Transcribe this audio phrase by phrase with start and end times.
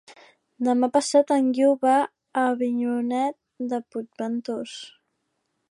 [0.67, 2.09] Demà passat en Guiu va a
[2.55, 3.39] Avinyonet
[3.75, 4.77] de Puigventós.